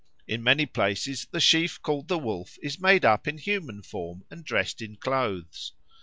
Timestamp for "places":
0.65-1.27